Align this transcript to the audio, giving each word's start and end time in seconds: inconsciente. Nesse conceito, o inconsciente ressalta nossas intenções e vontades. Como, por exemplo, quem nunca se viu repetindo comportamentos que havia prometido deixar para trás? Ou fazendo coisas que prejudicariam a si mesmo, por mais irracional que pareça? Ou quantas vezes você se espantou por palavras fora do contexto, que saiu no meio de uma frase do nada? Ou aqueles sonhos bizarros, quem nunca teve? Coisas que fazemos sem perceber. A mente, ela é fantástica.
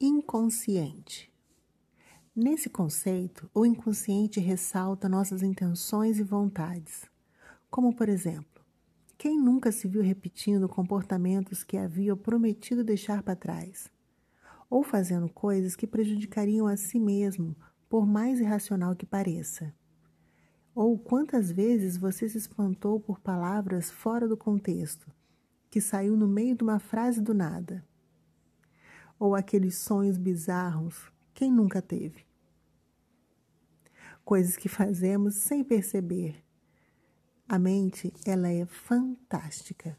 inconsciente. 0.00 1.28
Nesse 2.34 2.70
conceito, 2.70 3.50
o 3.52 3.66
inconsciente 3.66 4.38
ressalta 4.38 5.08
nossas 5.08 5.42
intenções 5.42 6.20
e 6.20 6.22
vontades. 6.22 7.04
Como, 7.68 7.92
por 7.92 8.08
exemplo, 8.08 8.64
quem 9.16 9.36
nunca 9.36 9.72
se 9.72 9.88
viu 9.88 10.00
repetindo 10.00 10.68
comportamentos 10.68 11.64
que 11.64 11.76
havia 11.76 12.14
prometido 12.14 12.84
deixar 12.84 13.24
para 13.24 13.34
trás? 13.34 13.90
Ou 14.70 14.84
fazendo 14.84 15.28
coisas 15.28 15.74
que 15.74 15.86
prejudicariam 15.86 16.68
a 16.68 16.76
si 16.76 17.00
mesmo, 17.00 17.56
por 17.88 18.06
mais 18.06 18.38
irracional 18.38 18.94
que 18.94 19.04
pareça? 19.04 19.74
Ou 20.76 20.96
quantas 20.96 21.50
vezes 21.50 21.96
você 21.96 22.28
se 22.28 22.38
espantou 22.38 23.00
por 23.00 23.18
palavras 23.18 23.90
fora 23.90 24.28
do 24.28 24.36
contexto, 24.36 25.10
que 25.68 25.80
saiu 25.80 26.16
no 26.16 26.28
meio 26.28 26.54
de 26.54 26.62
uma 26.62 26.78
frase 26.78 27.20
do 27.20 27.34
nada? 27.34 27.87
Ou 29.18 29.34
aqueles 29.34 29.76
sonhos 29.76 30.16
bizarros, 30.16 31.12
quem 31.34 31.50
nunca 31.50 31.82
teve? 31.82 32.24
Coisas 34.24 34.56
que 34.56 34.68
fazemos 34.68 35.34
sem 35.36 35.64
perceber. 35.64 36.44
A 37.48 37.58
mente, 37.58 38.12
ela 38.26 38.48
é 38.48 38.66
fantástica. 38.66 39.98